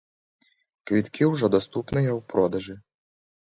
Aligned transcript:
Квіткі 0.91 1.29
ўжо 1.33 1.51
даступныя 1.59 2.11
ў 2.17 2.27
продажы. 2.37 2.75